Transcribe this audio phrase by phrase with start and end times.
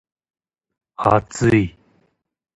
[0.95, 1.77] 厚い